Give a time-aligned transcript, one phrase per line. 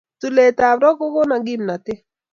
[0.19, 2.01] tulet ap rock kokono kimnatet